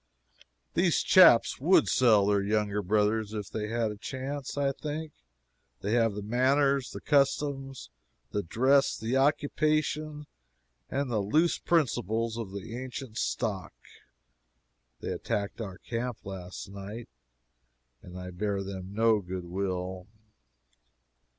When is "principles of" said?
11.59-12.51